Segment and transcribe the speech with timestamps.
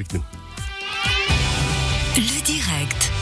[0.00, 0.22] avec nous.
[2.16, 3.12] Le direct.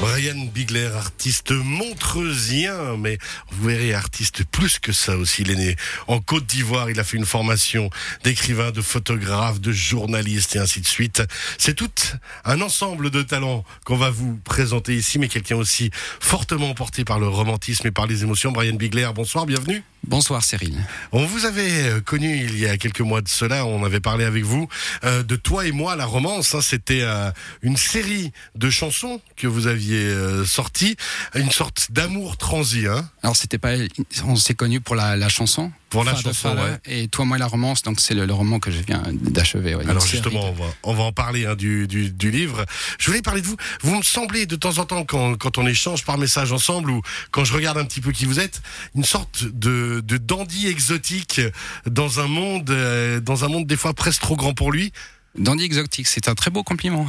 [0.00, 3.16] Brian Bigler, artiste montreusien, mais
[3.50, 5.42] vous verrez, artiste plus que ça aussi.
[5.42, 7.88] Il est né en Côte d'Ivoire, il a fait une formation
[8.22, 11.22] d'écrivain, de photographe, de journaliste et ainsi de suite.
[11.56, 11.90] C'est tout
[12.44, 17.18] un ensemble de talents qu'on va vous présenter ici, mais quelqu'un aussi fortement emporté par
[17.18, 18.52] le romantisme et par les émotions.
[18.52, 19.82] Brian Bigler, bonsoir, bienvenue.
[20.06, 20.76] Bonsoir Cyril.
[21.10, 24.24] On vous avait euh, connu il y a quelques mois de cela, on avait parlé
[24.24, 24.68] avec vous
[25.04, 26.54] euh, de Toi et moi, la romance.
[26.54, 27.30] Hein, C'était euh,
[27.62, 30.96] une série de chansons que vous aviez euh, sorties,
[31.34, 32.86] une sorte d'amour transi.
[32.86, 33.72] Hein Alors c'était pas,
[34.24, 35.72] on s'est connu pour la, la chanson?
[35.96, 36.78] Pour la chanson, ouais.
[36.84, 37.82] Et toi, moi, la romance.
[37.82, 39.74] Donc c'est le, le roman que je viens d'achever.
[39.74, 39.88] ouais.
[39.88, 42.64] Alors justement, on va, on va en parler hein, du, du, du livre.
[42.98, 43.56] Je voulais parler de vous.
[43.82, 47.00] Vous me semblez de temps en temps, quand, quand on échange par message ensemble ou
[47.30, 48.60] quand je regarde un petit peu qui vous êtes,
[48.94, 51.40] une sorte de, de dandy exotique
[51.86, 54.92] dans un monde, euh, dans un monde des fois presque trop grand pour lui.
[55.38, 57.06] Dandy exotique, c'est un très beau compliment.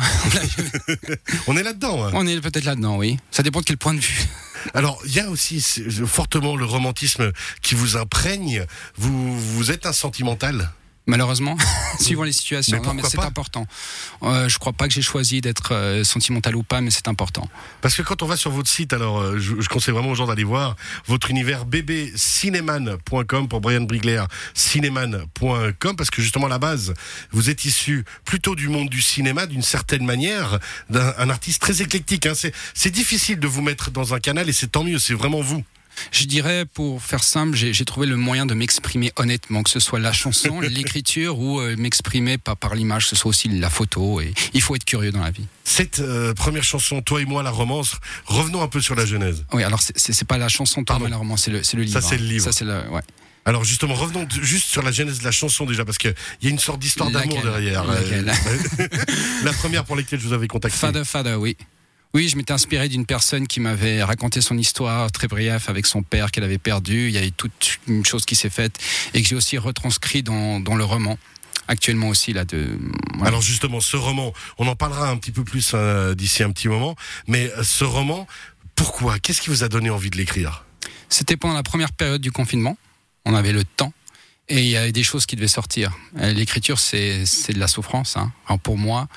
[1.48, 2.06] On est là-dedans.
[2.06, 2.12] hein.
[2.14, 3.18] on est peut-être là-dedans, oui.
[3.32, 4.26] Ça dépend de quel point de vue.
[4.74, 8.66] Alors, il y a aussi c'est- fortement le romantisme qui vous imprègne.
[8.98, 10.72] Vous, vous êtes un sentimental?
[11.08, 11.58] Malheureusement,
[12.00, 12.78] suivant les situations.
[12.78, 13.66] Mais non, mais pourquoi c'est important.
[14.24, 17.50] Euh, je crois pas que j'ai choisi d'être euh, sentimental ou pas, mais c'est important.
[17.82, 20.16] Parce que quand on va sur votre site, alors euh, je, je conseille vraiment aux
[20.16, 26.60] gens d'aller voir votre univers bbcinéman.com pour Brian Brigler, cinéman.com parce que justement à la
[26.60, 26.94] base,
[27.32, 31.82] vous êtes issu plutôt du monde du cinéma d'une certaine manière, d'un un artiste très
[31.82, 32.26] éclectique.
[32.26, 32.34] Hein.
[32.74, 35.64] C'est difficile de vous mettre dans un canal et c'est tant mieux, c'est vraiment vous.
[36.12, 40.00] Je dirais, pour faire simple, j'ai trouvé le moyen de m'exprimer honnêtement, que ce soit
[40.00, 44.22] la chanson, l'écriture ou euh, m'exprimer pas par l'image, que ce soit aussi la photo.
[44.22, 45.46] Et il faut être curieux dans la vie.
[45.64, 49.46] Cette euh, première chanson, Toi et moi, la romance, revenons un peu sur la genèse.
[49.54, 51.04] Oui, alors c'est- pas la chanson, Pardon.
[51.06, 51.12] Pardon.
[51.12, 52.02] la romance, c'est le, le livre.
[52.02, 52.28] Ça, c'est le hein.
[52.28, 52.44] livre.
[52.46, 53.02] Ça, c'est le, ouais.
[53.48, 56.50] Alors justement, revenons juste sur la genèse de la chanson déjà, parce qu'il y a
[56.50, 57.90] une sorte d'histoire d'amour derrière.
[57.90, 58.22] Euh,
[59.46, 60.78] la première pour laquelle je vous avais contacté.
[60.78, 61.56] Fada Fada, oui.
[62.18, 66.02] Oui, je m'étais inspiré d'une personne qui m'avait raconté son histoire très bref avec son
[66.02, 67.10] père qu'elle avait perdu.
[67.10, 68.76] Il y a eu toute une chose qui s'est faite
[69.14, 71.20] et que j'ai aussi retranscrit dans, dans le roman.
[71.68, 72.80] Actuellement aussi, là, de.
[73.14, 73.28] voilà.
[73.28, 76.68] Alors justement, ce roman, on en parlera un petit peu plus euh, d'ici un petit
[76.68, 76.96] moment,
[77.28, 78.26] mais euh, ce roman,
[78.74, 79.20] pourquoi?
[79.20, 80.66] Qu'est-ce qui vous a donné envie de l'écrire?
[81.10, 82.80] C'était pendant la première période du confinement.
[83.26, 83.94] On avait le temps.
[84.50, 85.96] Et il y avait des choses qui devaient sortir.
[86.18, 88.18] Euh, L'écriture, c'est c'est de la souffrance.
[88.18, 88.32] Hein.
[88.48, 89.08] Alors pour moi,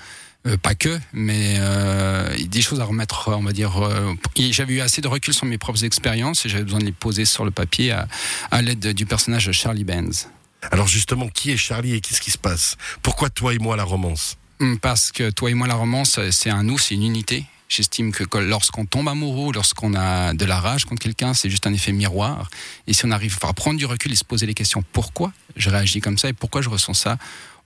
[0.46, 3.76] euh, pas que, mais euh, des choses à remettre, on va dire.
[3.82, 4.14] euh,
[4.50, 7.24] J'avais eu assez de recul sur mes propres expériences et j'avais besoin de les poser
[7.24, 8.08] sur le papier à,
[8.50, 10.28] à l'aide du personnage de Charlie Benz.
[10.70, 12.76] Alors justement, qui est Charlie et qu'est-ce qui se passe?
[13.02, 14.36] Pourquoi toi et moi la romance?
[14.82, 17.46] Parce que toi et moi, la romance, c'est un nous, c'est une unité.
[17.70, 21.72] J'estime que lorsqu'on tombe amoureux, lorsqu'on a de la rage contre quelqu'un, c'est juste un
[21.72, 22.50] effet miroir.
[22.88, 25.70] Et si on arrive à prendre du recul et se poser les questions pourquoi je
[25.70, 27.16] réagis comme ça et pourquoi je ressens ça,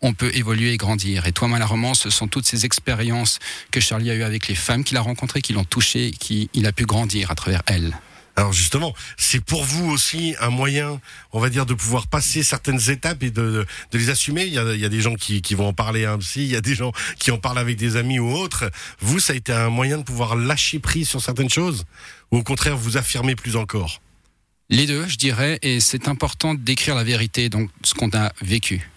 [0.03, 1.27] on peut évoluer et grandir.
[1.27, 3.39] Et toi, moi, la romance, ce sont toutes ces expériences
[3.71, 6.67] que Charlie a eues avec les femmes qu'il a rencontrées, qui l'ont touché, qui il
[6.67, 7.99] a pu grandir à travers elles.
[8.37, 11.01] Alors justement, c'est pour vous aussi un moyen,
[11.33, 14.45] on va dire, de pouvoir passer certaines étapes et de, de les assumer.
[14.45, 16.19] Il y a, il y a des gens qui, qui vont en parler à un
[16.19, 18.71] psy, il y a des gens qui en parlent avec des amis ou autres.
[18.99, 21.85] Vous, ça a été un moyen de pouvoir lâcher prise sur certaines choses
[22.33, 24.01] ou au contraire vous affirmer plus encore?
[24.71, 28.89] Les deux, je dirais, et c'est important d'écrire la vérité, donc ce qu'on a vécu.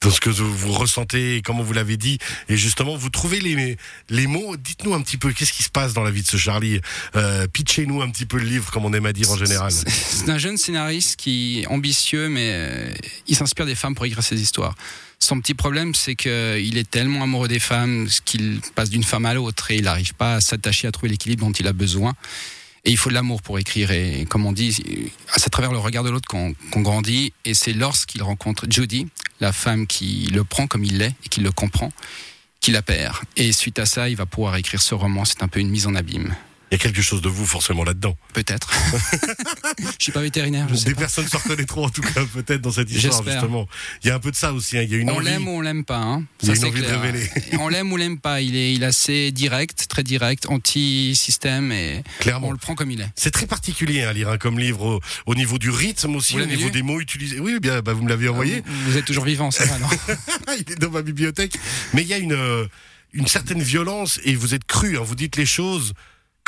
[0.00, 2.18] Dans ce que vous ressentez comment vous l'avez dit.
[2.48, 3.76] Et justement, vous trouvez les,
[4.10, 4.56] les mots.
[4.56, 6.80] Dites-nous un petit peu qu'est-ce qui se passe dans la vie de ce Charlie.
[7.16, 9.72] Euh, pitchez-nous un petit peu le livre, comme on aime à dire en général.
[9.72, 12.90] C'est- un jeune scénariste qui est ambitieux, mais euh,
[13.26, 14.74] il s'inspire des femmes pour écrire ses histoires.
[15.18, 19.34] Son petit problème, c'est qu'il est tellement amoureux des femmes qu'il passe d'une femme à
[19.34, 22.14] l'autre et il n'arrive pas à s'attacher à trouver l'équilibre dont il a besoin.
[22.84, 23.90] Et il faut de l'amour pour écrire.
[23.90, 24.72] Et comme on dit,
[25.36, 27.32] c'est à travers le regard de l'autre qu'on qu'on grandit.
[27.44, 29.08] Et c'est lorsqu'il rencontre Judy,
[29.40, 31.92] la femme qui le prend comme il est et qui le comprend,
[32.60, 33.16] qu'il la perd.
[33.36, 35.24] Et suite à ça, il va pouvoir écrire ce roman.
[35.24, 36.34] C'est un peu une mise en abîme.
[36.70, 38.14] Il y a quelque chose de vous forcément là-dedans.
[38.34, 38.70] Peut-être.
[39.98, 41.00] Je suis pas vétérinaire, je sais Des pas.
[41.00, 43.32] personnes se reconnaîtront en tout cas peut-être dans cette histoire J'espère.
[43.40, 43.66] justement.
[44.02, 44.76] Il y a un peu de ça aussi.
[44.76, 44.82] hein.
[44.82, 45.24] Il y a une On envie.
[45.26, 45.98] l'aime ou on l'aime pas.
[45.98, 46.24] Hein.
[46.42, 47.30] Il y a Ça, une c'est envie de révéler.
[47.58, 48.40] on l'aime ou l'aime pas.
[48.42, 52.48] Il est, il est assez direct, très direct, anti-système et Clairement.
[52.48, 53.08] on le prend comme il est.
[53.16, 56.42] C'est très particulier à lire hein, comme livre au, au niveau du rythme aussi, Vous
[56.42, 57.40] au niveau des mots utilisés.
[57.40, 58.62] Oui, bien, bah, vous me l'avez envoyé.
[58.66, 59.88] Vous, vous êtes toujours vivant, ça va, non?
[60.58, 61.54] Il est dans ma bibliothèque.
[61.94, 62.66] Mais il y a une, euh,
[63.12, 64.96] une certaine violence et vous êtes cru.
[64.98, 65.02] hein.
[65.02, 65.94] vous dites les choses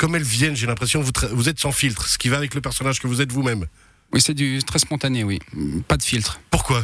[0.01, 0.55] comme elles viennent.
[0.55, 3.05] J'ai l'impression vous, tra- vous êtes sans filtre, ce qui va avec le personnage que
[3.05, 3.67] vous êtes vous-même.
[4.13, 5.37] Oui, c'est du très spontané, oui.
[5.87, 6.39] Pas de filtre.
[6.49, 6.83] Pourquoi?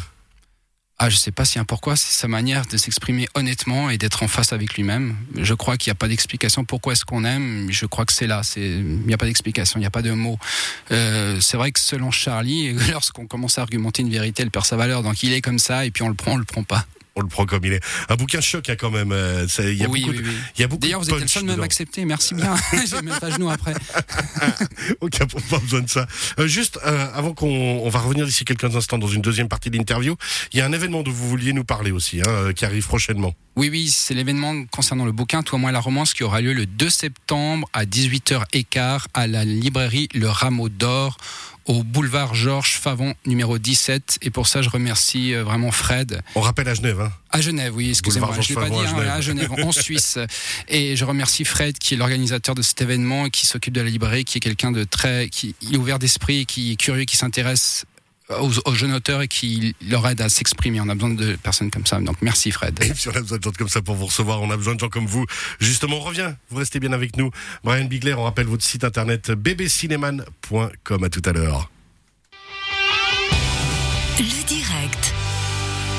[0.99, 4.21] Ah, je sais pas si un pourquoi, c'est sa manière de s'exprimer honnêtement et d'être
[4.21, 5.15] en face avec lui-même.
[5.35, 7.67] Je crois qu'il n'y a pas d'explication pourquoi est-ce qu'on aime.
[7.71, 8.41] Je crois que c'est là.
[8.55, 10.37] Il n'y a pas d'explication, il n'y a pas de mots.
[10.91, 14.75] Euh, c'est vrai que selon Charlie, lorsqu'on commence à argumenter une vérité, elle perd sa
[14.75, 15.01] valeur.
[15.03, 16.85] Donc il est comme ça et puis on le prend, on le prend pas.
[17.17, 17.83] On le prend comme il est.
[18.09, 19.11] Un bouquin choc hein, quand même.
[19.11, 20.35] euh, Il y a oui, beaucoup, oui, de- oui.
[20.57, 21.61] il y a beaucoup D'ailleurs, vous êtes le seul de dedans.
[21.61, 22.05] m'accepter.
[22.05, 22.55] Merci bien.
[22.89, 23.73] J'ai même pas genou après.
[25.01, 26.07] Aucun pas besoin de ça.
[26.39, 29.69] Euh, juste euh, avant qu'on on va revenir d'ici quelques instants dans une deuxième partie
[29.69, 30.15] de l'interview,
[30.53, 33.33] il y a un événement dont vous vouliez nous parler aussi, hein, qui arrive prochainement.
[33.55, 36.67] Oui, oui, c'est l'événement concernant le bouquin Toi, moi, la romance qui aura lieu le
[36.67, 41.17] 2 septembre à 18h15 à la librairie Le Rameau d'Or
[41.67, 44.19] au boulevard Georges Favon numéro 17.
[44.21, 46.21] Et pour ça, je remercie euh, vraiment Fred.
[46.35, 47.01] On rappelle à Genève.
[47.01, 47.11] Hein.
[47.29, 50.17] À Genève, oui, excusez-moi, je l'ai pas dit, à hein, à Genève, en Suisse.
[50.69, 54.25] Et je remercie Fred, qui est l'organisateur de cet événement, qui s'occupe de la librairie,
[54.25, 57.85] qui est quelqu'un de très, qui il est ouvert d'esprit, qui est curieux, qui s'intéresse
[58.29, 60.81] aux, aux jeunes auteurs et qui leur aide à s'exprimer.
[60.81, 61.99] On a besoin de personnes comme ça.
[61.99, 62.77] Donc merci Fred.
[62.83, 64.75] Et puis on a besoin de gens comme ça pour vous recevoir, on a besoin
[64.75, 65.25] de gens comme vous.
[65.59, 67.31] Justement, on revient, vous restez bien avec nous.
[67.63, 71.03] Brian Bigler, on rappelle votre site internet bbcinéman.com.
[71.03, 71.69] À tout à l'heure.
[74.19, 74.76] Le direct.